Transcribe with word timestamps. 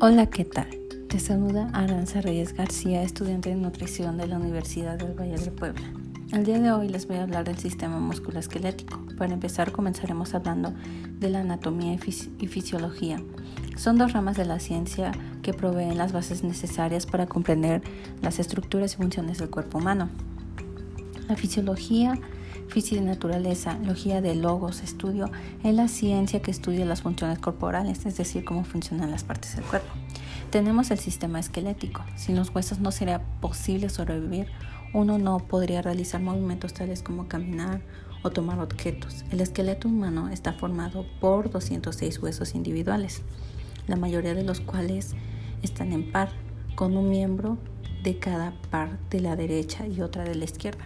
Hola, 0.00 0.26
¿qué 0.26 0.44
tal? 0.44 0.68
Te 1.08 1.18
saluda 1.18 1.70
Aranza 1.72 2.20
Reyes 2.20 2.52
García, 2.52 3.02
estudiante 3.02 3.48
de 3.48 3.56
nutrición 3.56 4.16
de 4.16 4.28
la 4.28 4.38
Universidad 4.38 4.96
del 4.96 5.12
Valle 5.12 5.36
de 5.36 5.50
Puebla. 5.50 5.92
El 6.30 6.44
día 6.44 6.60
de 6.60 6.70
hoy 6.70 6.88
les 6.88 7.08
voy 7.08 7.16
a 7.16 7.24
hablar 7.24 7.44
del 7.44 7.58
sistema 7.58 7.98
musculoesquelético. 7.98 9.04
Para 9.16 9.32
empezar, 9.32 9.72
comenzaremos 9.72 10.34
hablando 10.34 10.72
de 11.18 11.30
la 11.30 11.40
anatomía 11.40 11.94
y, 11.94 11.98
y 12.38 12.46
fisiología. 12.46 13.20
Son 13.76 13.98
dos 13.98 14.12
ramas 14.12 14.36
de 14.36 14.44
la 14.44 14.60
ciencia 14.60 15.10
que 15.42 15.52
proveen 15.52 15.98
las 15.98 16.12
bases 16.12 16.44
necesarias 16.44 17.04
para 17.04 17.26
comprender 17.26 17.82
las 18.22 18.38
estructuras 18.38 18.94
y 18.94 18.98
funciones 18.98 19.38
del 19.38 19.50
cuerpo 19.50 19.78
humano. 19.78 20.10
La 21.28 21.34
fisiología 21.34 22.20
Física 22.68 23.00
y 23.00 23.04
naturaleza, 23.04 23.78
logía 23.82 24.20
de 24.20 24.34
logos, 24.34 24.82
estudio, 24.82 25.30
es 25.64 25.74
la 25.74 25.88
ciencia 25.88 26.42
que 26.42 26.50
estudia 26.50 26.84
las 26.84 27.00
funciones 27.00 27.38
corporales, 27.38 28.04
es 28.04 28.18
decir, 28.18 28.44
cómo 28.44 28.62
funcionan 28.62 29.10
las 29.10 29.24
partes 29.24 29.56
del 29.56 29.64
cuerpo. 29.64 29.88
Tenemos 30.50 30.90
el 30.90 30.98
sistema 30.98 31.40
esquelético. 31.40 32.04
Sin 32.16 32.36
los 32.36 32.54
huesos 32.54 32.78
no 32.78 32.92
sería 32.92 33.22
posible 33.40 33.88
sobrevivir. 33.88 34.48
Uno 34.92 35.18
no 35.18 35.38
podría 35.38 35.80
realizar 35.80 36.20
movimientos 36.20 36.74
tales 36.74 37.02
como 37.02 37.26
caminar 37.26 37.80
o 38.22 38.30
tomar 38.30 38.58
objetos. 38.60 39.24
El 39.30 39.40
esqueleto 39.40 39.88
humano 39.88 40.28
está 40.28 40.52
formado 40.52 41.06
por 41.20 41.50
206 41.50 42.22
huesos 42.22 42.54
individuales, 42.54 43.22
la 43.86 43.96
mayoría 43.96 44.34
de 44.34 44.44
los 44.44 44.60
cuales 44.60 45.14
están 45.62 45.92
en 45.92 46.12
par, 46.12 46.30
con 46.74 46.96
un 46.98 47.08
miembro 47.08 47.56
de 48.02 48.18
cada 48.18 48.52
par 48.70 48.98
de 49.08 49.20
la 49.20 49.36
derecha 49.36 49.86
y 49.86 50.02
otra 50.02 50.24
de 50.24 50.34
la 50.34 50.44
izquierda. 50.44 50.84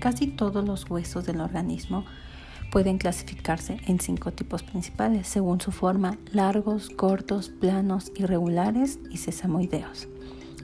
Casi 0.00 0.28
todos 0.28 0.64
los 0.64 0.88
huesos 0.88 1.26
del 1.26 1.42
organismo 1.42 2.06
pueden 2.72 2.96
clasificarse 2.96 3.76
en 3.86 4.00
cinco 4.00 4.32
tipos 4.32 4.62
principales 4.62 5.28
según 5.28 5.60
su 5.60 5.72
forma, 5.72 6.16
largos, 6.32 6.88
cortos, 6.88 7.50
planos, 7.50 8.10
irregulares 8.16 8.98
y 9.10 9.18
sesamoideos. 9.18 10.08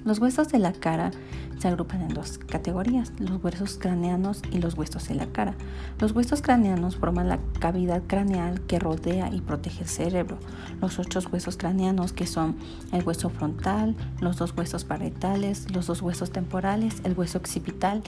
Los 0.06 0.20
huesos 0.20 0.48
de 0.50 0.60
la 0.60 0.72
cara 0.72 1.10
se 1.58 1.66
agrupan 1.66 2.00
en 2.00 2.14
dos 2.14 2.38
categorías, 2.38 3.12
los 3.18 3.42
huesos 3.42 3.76
craneanos 3.76 4.40
y 4.52 4.58
los 4.58 4.74
huesos 4.74 5.08
de 5.08 5.16
la 5.16 5.26
cara. 5.26 5.56
Los 5.98 6.12
huesos 6.12 6.42
craneanos 6.42 6.94
forman 6.94 7.28
la 7.28 7.40
cavidad 7.58 8.04
craneal 8.06 8.60
que 8.68 8.78
rodea 8.78 9.34
y 9.34 9.40
protege 9.40 9.82
el 9.82 9.88
cerebro. 9.88 10.38
Los 10.80 11.00
ocho 11.00 11.18
huesos 11.32 11.56
craneanos 11.56 12.12
que 12.12 12.28
son 12.28 12.54
el 12.92 13.02
hueso 13.02 13.30
frontal, 13.30 13.96
los 14.20 14.36
dos 14.36 14.54
huesos 14.56 14.84
parietales, 14.84 15.72
los 15.72 15.88
dos 15.88 16.02
huesos 16.02 16.30
temporales, 16.30 17.00
el 17.02 17.18
hueso 17.18 17.38
occipital, 17.38 18.04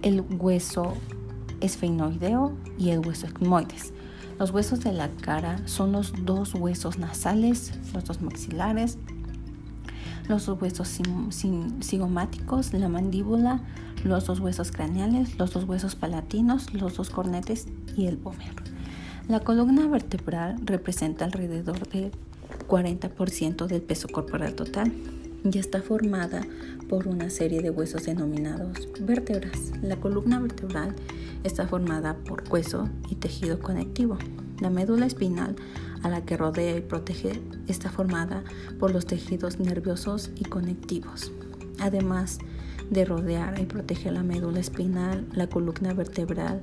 el 0.00 0.22
hueso 0.22 0.94
esfenoideo 1.60 2.54
y 2.78 2.92
el 2.92 3.00
hueso 3.00 3.26
etmoides. 3.26 3.92
Los 4.38 4.52
huesos 4.52 4.80
de 4.80 4.92
la 4.92 5.10
cara 5.10 5.60
son 5.66 5.92
los 5.92 6.14
dos 6.24 6.54
huesos 6.54 6.98
nasales, 6.98 7.74
los 7.92 8.04
dos 8.04 8.22
maxilares, 8.22 8.96
los 10.28 10.46
dos 10.46 10.60
huesos 10.60 10.88
cigomáticos, 11.80 12.72
la 12.72 12.88
mandíbula, 12.88 13.60
los 14.04 14.26
dos 14.26 14.40
huesos 14.40 14.72
craneales, 14.72 15.38
los 15.38 15.52
dos 15.52 15.64
huesos 15.64 15.94
palatinos, 15.94 16.72
los 16.74 16.96
dos 16.96 17.10
cornetes 17.10 17.66
y 17.96 18.06
el 18.06 18.16
pómero. 18.16 18.54
La 19.28 19.40
columna 19.40 19.86
vertebral 19.86 20.56
representa 20.64 21.24
alrededor 21.24 21.88
del 21.88 22.12
40% 22.68 23.66
del 23.66 23.82
peso 23.82 24.08
corporal 24.08 24.54
total 24.54 24.92
y 25.44 25.58
está 25.58 25.82
formada 25.82 26.42
por 26.88 27.08
una 27.08 27.30
serie 27.30 27.62
de 27.62 27.70
huesos 27.70 28.04
denominados 28.04 28.88
vértebras. 29.00 29.72
La 29.82 29.96
columna 29.96 30.40
vertebral 30.40 30.94
está 31.44 31.66
formada 31.66 32.16
por 32.16 32.44
hueso 32.50 32.88
y 33.10 33.16
tejido 33.16 33.60
conectivo. 33.60 34.18
La 34.60 34.70
médula 34.70 35.06
espinal, 35.06 35.56
a 36.02 36.08
la 36.08 36.24
que 36.24 36.36
rodea 36.36 36.76
y 36.76 36.80
protege, 36.80 37.40
está 37.68 37.90
formada 37.90 38.44
por 38.78 38.92
los 38.92 39.06
tejidos 39.06 39.58
nerviosos 39.58 40.30
y 40.36 40.44
conectivos. 40.44 41.32
Además 41.80 42.38
de 42.90 43.04
rodear 43.04 43.58
y 43.60 43.64
proteger 43.64 44.12
la 44.12 44.22
médula 44.22 44.60
espinal, 44.60 45.26
la 45.32 45.46
columna 45.46 45.94
vertebral 45.94 46.62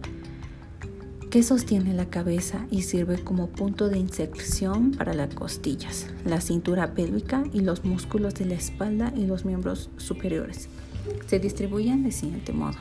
que 1.30 1.44
sostiene 1.44 1.94
la 1.94 2.10
cabeza 2.10 2.66
y 2.72 2.82
sirve 2.82 3.24
como 3.24 3.48
punto 3.48 3.88
de 3.88 4.00
inserción 4.00 4.92
para 4.92 5.14
las 5.14 5.34
costillas, 5.36 6.08
la 6.26 6.42
cintura 6.42 6.96
pélvica 6.96 7.44
y 7.54 7.62
los 7.62 7.86
músculos 7.86 8.34
de 8.36 8.46
la 8.46 8.56
espalda 8.56 9.14
y 9.16 9.28
los 9.28 9.46
miembros 9.46 9.92
superiores. 9.98 10.70
Se 11.28 11.40
distribuyen 11.40 12.04
de 12.04 12.12
siguiente 12.12 12.52
modo. 12.52 12.78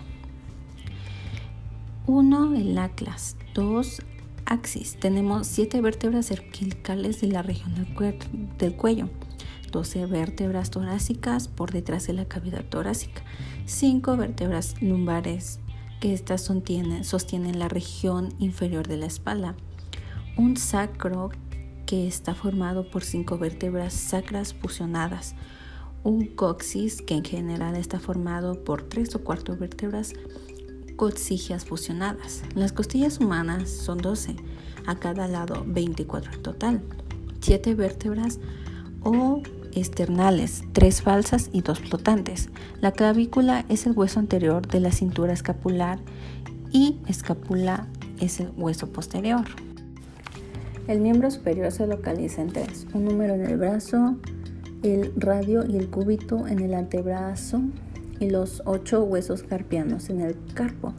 1. 2.06 2.54
El 2.56 2.78
atlas. 2.78 3.36
2. 3.54 4.02
Axis. 4.48 4.96
Tenemos 4.98 5.46
7 5.46 5.80
vértebras 5.82 6.26
cervicales 6.26 7.20
de 7.20 7.28
la 7.28 7.42
región 7.42 7.74
del, 8.58 8.74
cuello. 8.76 9.10
12 9.70 10.06
vértebras 10.06 10.70
torácicas 10.70 11.48
por 11.48 11.70
detrás 11.70 12.06
de 12.06 12.14
la 12.14 12.24
cavidad 12.24 12.64
torácica. 12.64 13.22
5 13.66 14.16
vértebras 14.16 14.80
lumbares 14.80 15.60
que 16.00 16.14
estas 16.14 16.40
sostienen, 16.40 17.58
la 17.58 17.68
región 17.68 18.34
inferior 18.38 18.88
de 18.88 18.96
la 18.96 19.06
espalda. 19.06 19.54
Un 20.36 20.56
sacro 20.56 21.30
que 21.86 22.06
está 22.06 22.34
formado 22.34 22.88
por 22.88 23.02
cinco 23.02 23.38
vértebras 23.38 23.92
sacras 23.92 24.54
fusionadas. 24.54 25.34
Un 26.04 26.26
coxis 26.26 27.02
que 27.02 27.14
en 27.14 27.24
general 27.24 27.74
está 27.76 27.98
formado 27.98 28.62
por 28.62 28.82
tres 28.82 29.14
o 29.14 29.24
cuatro 29.24 29.56
vértebras 29.56 30.14
coxigias 30.98 31.64
fusionadas. 31.64 32.42
Las 32.56 32.72
costillas 32.72 33.20
humanas 33.20 33.70
son 33.70 33.98
12, 33.98 34.34
a 34.84 34.96
cada 34.96 35.28
lado 35.28 35.64
24 35.64 36.32
en 36.32 36.42
total. 36.42 36.82
Siete 37.40 37.76
vértebras 37.76 38.40
o 39.04 39.40
externales, 39.72 40.64
tres 40.72 41.00
falsas 41.00 41.50
y 41.52 41.60
dos 41.62 41.78
flotantes. 41.78 42.48
La 42.80 42.90
clavícula 42.90 43.64
es 43.68 43.86
el 43.86 43.92
hueso 43.92 44.18
anterior 44.18 44.66
de 44.66 44.80
la 44.80 44.90
cintura 44.90 45.32
escapular 45.32 46.00
y 46.72 46.98
escápula 47.06 47.86
es 48.20 48.40
el 48.40 48.50
hueso 48.56 48.88
posterior. 48.88 49.44
El 50.88 51.00
miembro 51.00 51.30
superior 51.30 51.70
se 51.70 51.86
localiza 51.86 52.42
en 52.42 52.48
tres, 52.48 52.88
un 52.92 53.04
número 53.04 53.34
en 53.34 53.46
el 53.46 53.56
brazo, 53.56 54.16
el 54.82 55.12
radio 55.16 55.64
y 55.64 55.76
el 55.76 55.90
cúbito 55.90 56.48
en 56.48 56.58
el 56.58 56.74
antebrazo 56.74 57.62
y 58.20 58.30
los 58.30 58.62
ocho 58.64 59.02
huesos 59.04 59.42
carpianos 59.42 60.10
en 60.10 60.20
el 60.20 60.36
carpo, 60.54 60.94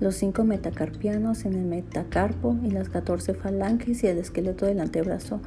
los 0.00 0.14
cinco 0.14 0.44
metacarpianos 0.44 1.44
en 1.44 1.54
el 1.54 1.64
metacarpo 1.64 2.56
y 2.62 2.70
las 2.70 2.88
catorce 2.88 3.34
falanges 3.34 4.04
y 4.04 4.06
el 4.06 4.18
esqueleto 4.18 4.66
del 4.66 4.80
antebrazo 4.80 5.40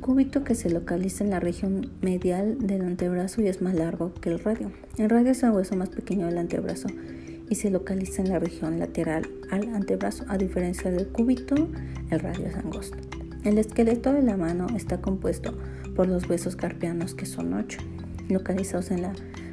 cúbito 0.00 0.44
que 0.44 0.54
se 0.54 0.70
localiza 0.70 1.24
en 1.24 1.30
la 1.30 1.40
región 1.40 1.90
medial 2.00 2.58
del 2.58 2.82
antebrazo 2.82 3.42
y 3.42 3.48
es 3.48 3.60
más 3.62 3.74
largo 3.74 4.14
que 4.14 4.30
el 4.30 4.38
radio. 4.38 4.70
El 4.98 5.10
radio 5.10 5.32
es 5.32 5.42
el 5.42 5.50
hueso 5.50 5.76
más 5.76 5.88
pequeño 5.88 6.26
del 6.26 6.38
antebrazo 6.38 6.88
y 7.48 7.54
se 7.54 7.70
localiza 7.70 8.22
en 8.22 8.30
la 8.30 8.38
región 8.38 8.78
lateral 8.78 9.28
al 9.50 9.74
antebrazo. 9.74 10.24
A 10.28 10.38
diferencia 10.38 10.90
del 10.90 11.08
cúbito, 11.08 11.68
el 12.10 12.20
radio 12.20 12.46
es 12.46 12.56
angosto. 12.56 12.98
El 13.44 13.58
esqueleto 13.58 14.12
de 14.12 14.22
la 14.22 14.36
mano 14.36 14.66
está 14.76 15.00
compuesto 15.00 15.56
por 15.94 16.08
los 16.08 16.28
huesos 16.28 16.56
carpianos, 16.56 17.14
que 17.14 17.26
son 17.26 17.54
ocho, 17.54 17.78
localizados 18.28 18.90
en 18.90 19.02
la 19.02 19.12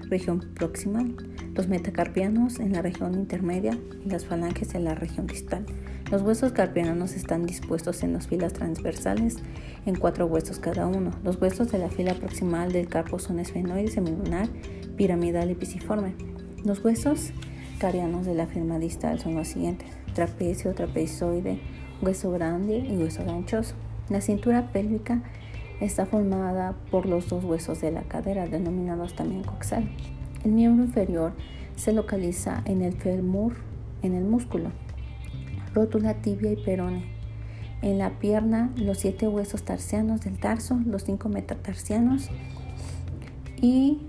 región 0.10 0.40
proximal, 0.56 1.16
los 1.56 1.68
metacarpianos 1.68 2.60
en 2.60 2.74
la 2.74 2.82
región 2.82 3.16
intermedia 3.16 3.78
y 4.06 4.10
las 4.10 4.26
falanges 4.26 4.76
en 4.76 4.86
la 4.86 4.96
región 4.96 5.28
distal. 5.28 5.66
Los 6.12 6.22
huesos 6.22 6.52
carpianos 6.52 7.14
están 7.14 7.46
dispuestos 7.46 8.04
en 8.04 8.14
las 8.14 8.28
filas 8.28 8.54
transversales 8.54 9.38
en 9.86 9.96
cuatro 9.96 10.28
huesos 10.28 10.60
cada 10.60 10.86
uno. 10.86 11.12
Los 11.24 11.42
huesos 11.42 11.72
de 11.72 11.80
la 11.80 11.90
fila 11.90 12.14
proximal 12.14 12.72
del 12.72 12.88
carpo 12.88 13.20
son 13.20 13.40
esfenoide, 13.40 13.88
semilunar, 13.88 14.48
piramidal 14.96 15.50
y 15.52 15.56
pisiforme. 15.56 16.14
Los 16.64 16.84
huesos 16.84 17.32
carianos 17.80 18.26
de 18.26 18.36
la 18.36 18.48
firma 18.48 18.80
distal 18.80 19.20
son 19.20 19.36
los 19.36 19.48
siguientes: 19.48 19.90
trapecio, 20.14 20.74
trapezoide, 20.74 21.60
hueso 22.02 22.32
grande 22.32 22.78
y 22.78 22.96
hueso 22.98 23.24
ganchoso. 23.26 23.76
La 24.10 24.22
cintura 24.22 24.72
pélvica 24.72 25.24
está 25.82 26.06
formada 26.06 26.76
por 26.92 27.06
los 27.06 27.30
dos 27.30 27.44
huesos 27.44 27.82
de 27.82 27.92
la 27.92 28.04
cadera, 28.04 28.48
denominados 28.48 29.16
también 29.16 29.44
coxal. 29.44 29.90
El 30.44 30.52
miembro 30.52 30.86
inferior 30.86 31.34
se 31.76 31.94
localiza 31.94 32.62
en 32.66 32.82
el 32.82 32.94
fémur, 32.94 33.56
en 34.02 34.14
el 34.14 34.24
músculo 34.24 34.72
rótula, 35.74 36.16
tibia 36.16 36.52
y 36.52 36.56
perone. 36.56 37.04
En 37.82 37.98
la 37.98 38.12
pierna, 38.20 38.72
los 38.78 39.00
siete 39.00 39.28
huesos 39.28 39.64
tarsianos 39.64 40.22
del 40.22 40.40
tarso, 40.40 40.80
los 40.86 41.04
cinco 41.04 41.30
metatarsianos 41.30 42.30
y 43.62 44.00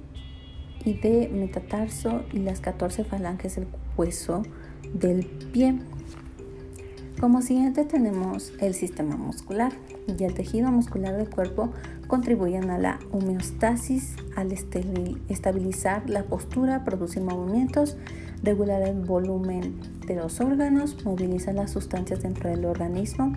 de 0.84 1.30
metatarso 1.32 2.22
y 2.32 2.38
las 2.40 2.60
14 2.60 3.04
falanges 3.04 3.56
del 3.56 3.66
hueso 3.96 4.42
del 4.92 5.26
pie. 5.52 5.78
Como 7.20 7.42
siguiente 7.42 7.84
tenemos 7.84 8.52
el 8.60 8.74
sistema 8.74 9.16
muscular 9.16 9.72
y 10.06 10.24
el 10.24 10.34
tejido 10.34 10.70
muscular 10.70 11.16
del 11.16 11.30
cuerpo 11.30 11.70
contribuyen 12.08 12.70
a 12.70 12.78
la 12.78 12.98
homeostasis 13.12 14.16
al 14.36 14.52
estabilizar 14.52 16.10
la 16.10 16.24
postura, 16.24 16.84
producir 16.84 17.22
movimientos, 17.22 17.96
regular 18.42 18.82
el 18.82 19.00
volumen 19.00 19.80
de 20.06 20.16
los 20.16 20.40
órganos, 20.40 21.04
movilizar 21.04 21.54
las 21.54 21.70
sustancias 21.70 22.22
dentro 22.22 22.50
del 22.50 22.64
organismo 22.64 23.32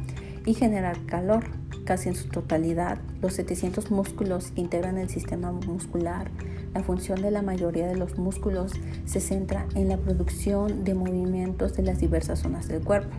y 0.45 0.53
generar 0.53 0.97
calor, 1.05 1.45
casi 1.85 2.09
en 2.09 2.15
su 2.15 2.27
totalidad, 2.29 2.97
los 3.21 3.33
700 3.33 3.91
músculos 3.91 4.51
integran 4.55 4.97
el 4.97 5.09
sistema 5.09 5.51
muscular, 5.51 6.29
la 6.73 6.83
función 6.83 7.21
de 7.21 7.31
la 7.31 7.41
mayoría 7.41 7.87
de 7.87 7.95
los 7.95 8.17
músculos 8.17 8.73
se 9.05 9.21
centra 9.21 9.65
en 9.75 9.87
la 9.87 9.97
producción 9.97 10.83
de 10.83 10.93
movimientos 10.93 11.75
de 11.75 11.83
las 11.83 11.99
diversas 11.99 12.39
zonas 12.39 12.67
del 12.67 12.83
cuerpo. 12.83 13.15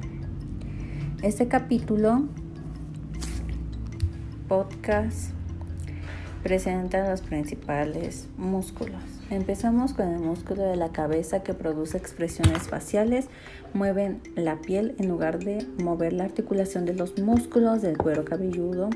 Este 1.23 1.49
capítulo, 1.49 2.23
podcast, 4.47 5.33
presenta 6.45 7.11
los 7.11 7.23
principales 7.23 8.29
músculos. 8.37 9.03
Empezamos 9.29 9.95
con 9.95 10.11
el 10.11 10.21
músculo 10.21 10.63
de 10.63 10.77
la 10.77 10.93
cabeza 10.93 11.43
que 11.43 11.55
produce 11.55 11.99
expresiones 11.99 12.69
faciales, 12.69 13.27
mueven 13.75 14.21
la 14.37 14.61
piel 14.61 14.95
en 15.01 15.09
lugar 15.09 15.41
de 15.41 15.67
mover 15.83 16.13
la 16.13 16.23
articulación 16.23 16.85
de 16.85 16.95
los 16.95 17.19
músculos 17.19 17.83
del 17.83 17.99
cuero 17.99 18.25
cabelludo 18.25 18.89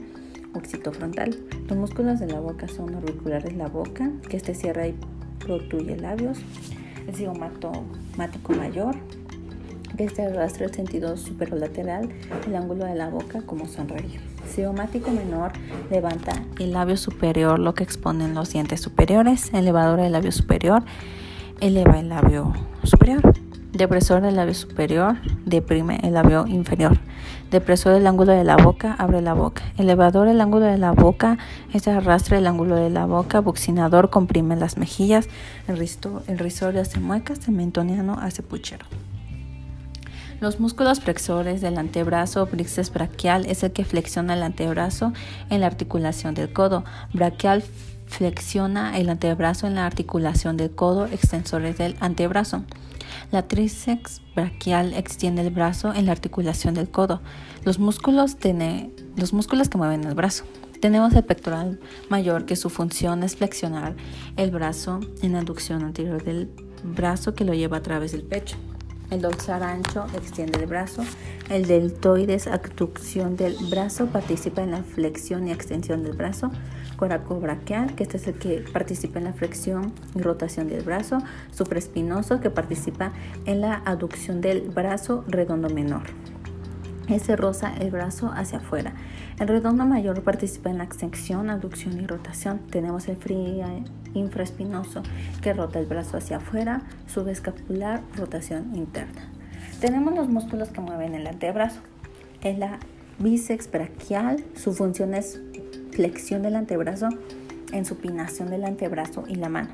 occipitofrontal. 0.54 1.36
Los 1.68 1.76
músculos 1.76 2.20
de 2.20 2.28
la 2.28 2.38
boca 2.38 2.68
son 2.68 2.94
auriculares 2.94 3.56
la 3.56 3.66
boca, 3.66 4.12
que 4.28 4.36
este 4.36 4.54
cierra 4.54 4.86
y 4.86 4.94
protruye 5.40 5.96
labios. 5.96 6.38
El 7.08 7.16
cigomático 7.16 8.52
mayor, 8.52 8.94
este 10.04 10.22
arrastra 10.22 10.66
el 10.66 10.74
sentido 10.74 11.16
superolateral, 11.16 12.08
el 12.46 12.56
ángulo 12.56 12.84
de 12.84 12.94
la 12.94 13.08
boca 13.08 13.42
como 13.42 13.66
sonreír. 13.66 14.20
Cigomático 14.46 15.10
menor 15.10 15.52
levanta 15.90 16.32
el 16.58 16.72
labio 16.72 16.96
superior, 16.96 17.58
lo 17.58 17.74
que 17.74 17.84
exponen 17.84 18.34
los 18.34 18.50
dientes 18.52 18.80
superiores. 18.80 19.52
Elevador 19.54 20.00
del 20.00 20.12
labio 20.12 20.32
superior 20.32 20.82
eleva 21.60 21.98
el 21.98 22.08
labio 22.08 22.52
superior. 22.82 23.34
Depresor 23.72 24.20
del 24.20 24.36
labio 24.36 24.54
superior 24.54 25.16
deprime 25.46 25.98
el 26.02 26.14
labio 26.14 26.46
inferior. 26.46 26.98
Depresor 27.50 27.94
del 27.94 28.06
ángulo 28.06 28.32
de 28.32 28.44
la 28.44 28.56
boca 28.56 28.94
abre 28.98 29.22
la 29.22 29.32
boca. 29.32 29.62
Elevador 29.78 30.28
el 30.28 30.40
ángulo 30.40 30.66
de 30.66 30.78
la 30.78 30.92
boca 30.92 31.38
este 31.72 31.90
arrastra 31.90 32.38
el 32.38 32.46
ángulo 32.46 32.76
de 32.76 32.90
la 32.90 33.06
boca. 33.06 33.40
Buxinador 33.40 34.10
comprime 34.10 34.56
las 34.56 34.76
mejillas. 34.76 35.28
El, 35.68 35.78
risor 36.38 36.76
hace 36.76 37.00
muecas. 37.00 37.48
El 37.48 38.10
hace 38.18 38.42
puchero. 38.42 38.84
Los 40.42 40.58
músculos 40.58 40.98
flexores 40.98 41.60
del 41.60 41.78
antebrazo, 41.78 42.48
bíceps 42.50 42.92
braquial 42.92 43.46
es 43.46 43.62
el 43.62 43.70
que 43.70 43.84
flexiona 43.84 44.34
el 44.34 44.42
antebrazo 44.42 45.12
en 45.50 45.60
la 45.60 45.68
articulación 45.68 46.34
del 46.34 46.52
codo. 46.52 46.82
Braquial 47.12 47.62
flexiona 48.08 48.98
el 48.98 49.08
antebrazo 49.08 49.68
en 49.68 49.76
la 49.76 49.86
articulación 49.86 50.56
del 50.56 50.72
codo, 50.72 51.06
extensores 51.06 51.78
del 51.78 51.94
antebrazo. 52.00 52.64
La 53.30 53.46
tríceps 53.46 54.20
braquial 54.34 54.94
extiende 54.94 55.42
el 55.42 55.50
brazo 55.50 55.94
en 55.94 56.06
la 56.06 56.12
articulación 56.12 56.74
del 56.74 56.90
codo. 56.90 57.20
Los 57.62 57.78
músculos, 57.78 58.36
los 59.14 59.32
músculos 59.32 59.68
que 59.68 59.78
mueven 59.78 60.02
el 60.02 60.14
brazo. 60.16 60.42
Tenemos 60.80 61.14
el 61.14 61.22
pectoral 61.22 61.78
mayor 62.08 62.46
que 62.46 62.56
su 62.56 62.68
función 62.68 63.22
es 63.22 63.36
flexionar 63.36 63.94
el 64.36 64.50
brazo 64.50 64.98
en 65.22 65.34
la 65.34 65.38
aducción 65.38 65.84
anterior 65.84 66.24
del 66.24 66.50
brazo 66.82 67.36
que 67.36 67.44
lo 67.44 67.54
lleva 67.54 67.76
a 67.76 67.82
través 67.82 68.10
del 68.10 68.24
pecho. 68.24 68.56
El 69.12 69.20
dorsal 69.20 69.62
ancho 69.62 70.06
extiende 70.16 70.58
el 70.58 70.66
brazo. 70.66 71.04
El 71.50 71.66
deltoides, 71.66 72.46
abducción 72.46 73.36
del 73.36 73.54
brazo, 73.68 74.06
participa 74.06 74.62
en 74.62 74.70
la 74.70 74.82
flexión 74.82 75.46
y 75.46 75.52
extensión 75.52 76.02
del 76.02 76.16
brazo. 76.16 76.50
Coracobraquial, 76.96 77.94
que 77.94 78.04
este 78.04 78.16
es 78.16 78.26
el 78.26 78.38
que 78.38 78.64
participa 78.72 79.18
en 79.18 79.24
la 79.24 79.34
flexión 79.34 79.92
y 80.14 80.22
rotación 80.22 80.68
del 80.68 80.82
brazo. 80.82 81.18
Supraespinoso, 81.50 82.40
que 82.40 82.48
participa 82.48 83.12
en 83.44 83.60
la 83.60 83.82
aducción 83.84 84.40
del 84.40 84.62
brazo 84.62 85.24
redondo 85.28 85.68
menor. 85.68 86.04
Ese 87.08 87.36
rosa 87.36 87.74
el 87.80 87.90
brazo 87.90 88.30
hacia 88.34 88.58
afuera. 88.58 88.94
El 89.38 89.48
redondo 89.48 89.84
mayor 89.84 90.22
participa 90.22 90.70
en 90.70 90.78
la 90.78 90.84
extensión, 90.84 91.50
aducción 91.50 92.00
y 92.00 92.06
rotación. 92.06 92.60
Tenemos 92.70 93.08
el 93.08 93.16
fría 93.16 93.68
infraespinoso 94.14 95.02
que 95.42 95.52
rota 95.52 95.78
el 95.78 95.86
brazo 95.86 96.16
hacia 96.16 96.36
afuera, 96.36 96.82
subescapular, 97.06 98.02
rotación 98.16 98.74
interna. 98.76 99.28
Tenemos 99.80 100.14
los 100.14 100.28
músculos 100.28 100.68
que 100.68 100.80
mueven 100.80 101.14
el 101.14 101.26
antebrazo. 101.26 101.80
Es 102.42 102.58
la 102.58 102.78
bíceps 103.18 103.70
braquial, 103.70 104.44
su 104.54 104.72
función 104.72 105.14
es 105.14 105.40
flexión 105.90 106.42
del 106.42 106.56
antebrazo 106.56 107.08
en 107.72 107.84
supinación 107.84 108.50
del 108.50 108.64
antebrazo 108.64 109.24
y 109.26 109.34
la 109.34 109.48
mano. 109.48 109.70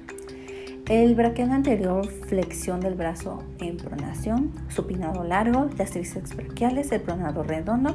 El 0.88 1.14
braquial 1.14 1.50
anterior, 1.50 2.08
flexión 2.08 2.80
del 2.80 2.94
brazo 2.94 3.44
en 3.58 3.76
pronación, 3.76 4.52
supinado 4.70 5.22
largo, 5.22 5.68
las 5.76 5.90
tríceps 5.90 6.34
braquiales, 6.34 6.90
el 6.92 7.02
pronador 7.02 7.46
redondo, 7.46 7.94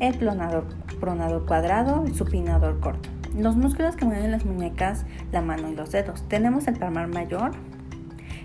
el 0.00 0.18
pronador, 0.18 0.66
pronador 0.98 1.46
cuadrado, 1.46 2.02
el 2.04 2.12
supinador 2.12 2.80
corto. 2.80 3.08
Los 3.38 3.54
músculos 3.54 3.94
que 3.94 4.04
mueven 4.04 4.32
las 4.32 4.44
muñecas, 4.44 5.06
la 5.30 5.42
mano 5.42 5.70
y 5.70 5.76
los 5.76 5.92
dedos. 5.92 6.26
Tenemos 6.26 6.66
el 6.66 6.76
palmar 6.76 7.06
mayor, 7.06 7.52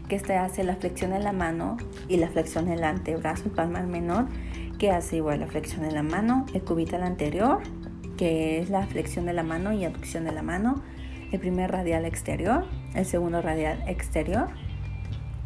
que 0.08 0.18
este 0.18 0.38
hace 0.38 0.64
la 0.64 0.76
flexión 0.76 1.10
de 1.10 1.20
la 1.20 1.32
mano 1.32 1.78
y 2.08 2.18
la 2.18 2.28
flexión 2.28 2.66
del 2.66 2.84
antebrazo, 2.84 3.46
el 3.46 3.52
palmar 3.52 3.88
menor, 3.88 4.28
que 4.78 4.92
hace 4.92 5.16
igual 5.16 5.40
la 5.40 5.48
flexión 5.48 5.82
de 5.82 5.92
la 5.92 6.04
mano, 6.04 6.46
el 6.54 6.62
cubital 6.62 7.02
anterior, 7.02 7.58
que 8.18 8.62
es 8.62 8.70
la 8.70 8.86
flexión 8.86 9.26
de 9.26 9.34
la 9.34 9.42
mano 9.42 9.74
y 9.74 9.84
aducción 9.84 10.26
de 10.26 10.32
la 10.32 10.44
mano, 10.44 10.84
el 11.32 11.40
primer 11.40 11.72
radial 11.72 12.06
exterior, 12.06 12.66
el 12.96 13.06
segundo 13.06 13.42
radial 13.42 13.84
exterior, 13.88 14.48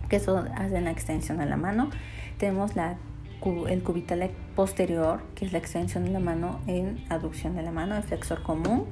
que 0.10 0.18
eso 0.18 0.46
hace 0.56 0.82
la 0.82 0.92
extensión 0.92 1.38
de 1.40 1.46
la 1.46 1.58
mano. 1.58 1.90
Tenemos 2.38 2.72
el 2.76 3.84
cubital 3.84 4.30
posterior, 4.56 5.22
que 5.36 5.46
es 5.46 5.52
la 5.52 5.58
extensión 5.58 6.06
de 6.06 6.12
la 6.12 6.20
mano 6.20 6.60
en 6.68 7.04
aducción 7.10 7.56
de 7.56 7.62
la 7.62 7.72
mano, 7.72 7.96
el 7.96 8.04
flexor 8.04 8.44
común, 8.44 8.86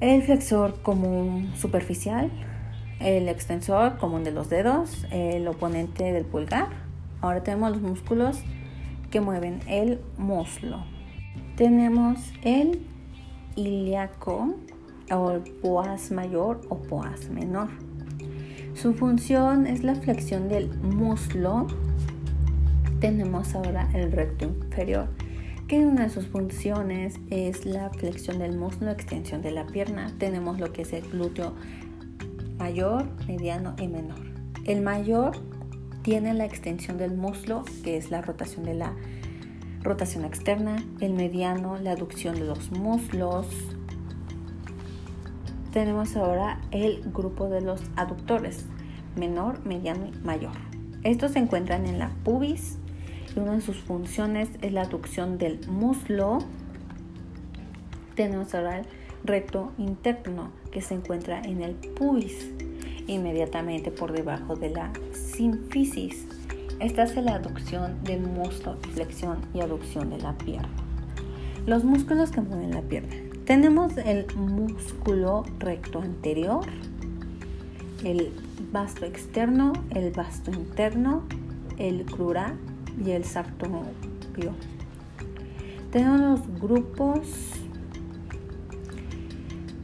el 0.00 0.22
flexor 0.22 0.80
común 0.82 1.52
superficial, 1.56 2.30
el 3.00 3.28
extensor 3.28 3.98
común 3.98 4.24
de 4.24 4.30
los 4.30 4.48
dedos, 4.48 5.06
el 5.10 5.46
oponente 5.48 6.12
del 6.12 6.24
pulgar. 6.24 6.68
Ahora 7.20 7.42
tenemos 7.42 7.70
los 7.72 7.82
músculos 7.82 8.42
que 9.10 9.20
mueven 9.20 9.60
el 9.66 10.00
muslo. 10.16 10.84
Tenemos 11.56 12.32
el 12.42 12.86
ilíaco 13.56 14.54
o 15.10 15.32
el 15.32 15.42
poas 15.42 16.10
mayor 16.10 16.60
o 16.68 16.78
poas 16.78 17.28
menor. 17.30 17.68
Su 18.74 18.94
función 18.94 19.66
es 19.66 19.82
la 19.82 19.94
flexión 19.94 20.48
del 20.48 20.70
muslo. 20.78 21.66
Tenemos 23.00 23.54
ahora 23.54 23.90
el 23.94 24.12
recto 24.12 24.44
inferior 24.46 25.08
que 25.70 25.78
una 25.78 26.02
de 26.02 26.10
sus 26.10 26.26
funciones 26.26 27.20
es 27.30 27.64
la 27.64 27.90
flexión 27.90 28.40
del 28.40 28.58
muslo, 28.58 28.90
extensión 28.90 29.40
de 29.40 29.52
la 29.52 29.66
pierna. 29.66 30.12
Tenemos 30.18 30.58
lo 30.58 30.72
que 30.72 30.82
es 30.82 30.92
el 30.92 31.02
glúteo 31.02 31.54
mayor, 32.58 33.06
mediano 33.28 33.76
y 33.78 33.86
menor. 33.86 34.18
El 34.64 34.80
mayor 34.82 35.36
tiene 36.02 36.34
la 36.34 36.44
extensión 36.44 36.98
del 36.98 37.16
muslo, 37.16 37.64
que 37.84 37.96
es 37.96 38.10
la 38.10 38.20
rotación 38.20 38.64
de 38.64 38.74
la 38.74 38.94
rotación 39.82 40.24
externa. 40.24 40.76
El 41.00 41.12
mediano, 41.14 41.78
la 41.78 41.92
aducción 41.92 42.34
de 42.34 42.46
los 42.46 42.72
muslos. 42.72 43.46
Tenemos 45.72 46.16
ahora 46.16 46.60
el 46.72 47.00
grupo 47.12 47.48
de 47.48 47.60
los 47.60 47.80
aductores, 47.94 48.66
menor, 49.16 49.64
mediano 49.64 50.08
y 50.08 50.24
mayor. 50.24 50.52
Estos 51.04 51.32
se 51.32 51.38
encuentran 51.38 51.86
en 51.86 51.98
la 51.98 52.10
pubis, 52.24 52.78
una 53.36 53.52
de 53.52 53.60
sus 53.60 53.76
funciones 53.76 54.48
es 54.60 54.72
la 54.72 54.82
aducción 54.82 55.38
del 55.38 55.60
muslo. 55.68 56.38
Tenemos 58.16 58.52
ahora 58.54 58.80
el 58.80 58.86
recto 59.22 59.70
interno 59.78 60.50
que 60.72 60.82
se 60.82 60.94
encuentra 60.94 61.40
en 61.40 61.62
el 61.62 61.74
pubis, 61.74 62.50
inmediatamente 63.06 63.92
por 63.92 64.10
debajo 64.12 64.56
de 64.56 64.70
la 64.70 64.92
sínfisis. 65.12 66.26
Esta 66.80 67.04
es 67.04 67.14
la 67.16 67.36
aducción 67.36 68.02
del 68.02 68.22
muslo, 68.22 68.76
flexión 68.92 69.38
y 69.54 69.60
aducción 69.60 70.10
de 70.10 70.18
la 70.18 70.36
pierna. 70.36 70.68
Los 71.66 71.84
músculos 71.84 72.32
que 72.32 72.40
mueven 72.40 72.72
la 72.72 72.82
pierna. 72.82 73.29
Tenemos 73.50 73.96
el 73.96 74.26
músculo 74.36 75.42
recto 75.58 76.00
anterior, 76.00 76.64
el 78.04 78.30
vasto 78.70 79.06
externo, 79.06 79.72
el 79.90 80.12
vasto 80.12 80.52
interno, 80.52 81.24
el 81.76 82.04
crural 82.04 82.56
y 83.04 83.10
el 83.10 83.24
sartopio. 83.24 84.54
Tenemos 85.90 86.20
los 86.20 86.60
grupos 86.60 87.26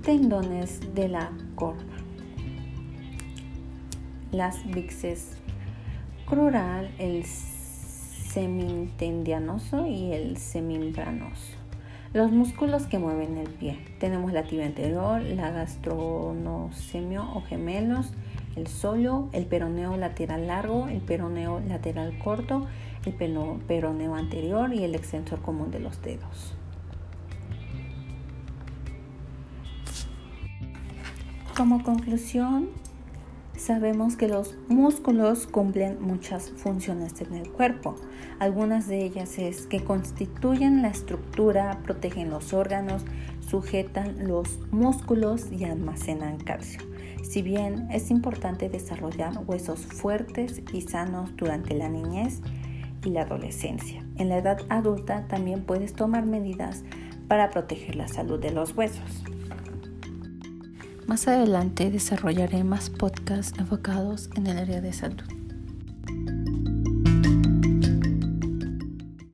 tendones 0.05 0.95
de 0.95 1.09
la 1.09 1.33
corva, 1.57 1.83
las 4.31 4.65
vixes 4.65 5.33
crural, 6.25 6.95
el 7.01 7.25
semintendianoso 7.25 9.89
y 9.89 10.13
el 10.13 10.37
semimbranoso. 10.37 11.66
Los 12.17 12.33
músculos 12.33 12.87
que 12.87 12.99
mueven 12.99 13.37
el 13.37 13.51
pie. 13.51 13.79
Tenemos 14.01 14.33
la 14.33 14.45
tibia 14.45 14.65
anterior, 14.65 15.21
la 15.21 15.51
gastronosemio 15.51 17.31
o 17.35 17.43
gemelos, 17.43 18.15
el 18.57 18.69
solio, 18.69 19.29
el 19.35 19.45
peroneo 19.45 19.99
lateral 19.99 20.47
largo, 20.47 20.89
el 20.89 21.03
peroneo 21.03 21.61
lateral 21.69 22.17
corto, 22.19 22.69
el 23.05 23.13
peroneo 23.13 24.15
anterior 24.15 24.73
y 24.73 24.83
el 24.83 24.95
extensor 24.95 25.43
común 25.43 25.71
de 25.71 25.81
los 25.81 26.01
dedos. 26.01 26.55
Como 31.55 31.83
conclusión, 31.83 32.71
sabemos 33.67 34.15
que 34.15 34.29
los 34.29 34.55
músculos 34.69 35.49
cumplen 35.49 36.01
muchas 36.01 36.51
funciones 36.51 37.21
en 37.21 37.35
el 37.35 37.51
cuerpo. 37.51 37.97
Algunas 38.39 38.87
de 38.87 39.05
ellas 39.05 39.41
es 39.41 39.67
que 39.67 39.83
constituyen 39.83 40.83
la 40.83 40.89
estructura, 40.89 41.81
protegen 41.83 42.31
los 42.31 42.53
órganos, 42.53 43.03
sujetan 43.51 44.29
los 44.29 44.61
músculos 44.71 45.51
y 45.51 45.65
almacenan 45.65 46.39
calcio. 46.39 46.81
Si 47.25 47.43
bien 47.43 47.89
es 47.91 48.13
importante 48.13 48.69
desarrollar 48.69 49.33
huesos 49.49 49.81
fuertes 49.81 50.63
y 50.73 50.83
sanos 50.83 51.35
durante 51.35 51.75
la 51.75 51.89
niñez 51.89 52.43
y 53.05 53.11
la 53.11 53.23
adolescencia, 53.23 54.07
en 54.17 54.29
la 54.29 54.39
edad 54.39 54.61
adulta 54.69 55.27
también 55.27 55.65
puedes 55.65 55.93
tomar 55.93 56.25
medidas 56.25 56.85
para 57.27 57.51
proteger 57.51 57.97
la 57.97 58.07
salud 58.07 58.39
de 58.39 58.53
los 58.53 58.77
huesos. 58.77 59.25
Más 61.07 61.29
adelante 61.29 61.91
desarrollaré 61.93 62.65
más 62.65 62.91
podcasts 62.91 63.57
enfocados 63.61 64.29
en 64.35 64.49
el 64.49 64.59
área 64.59 64.81
de 64.81 64.93
salud. 64.93 65.36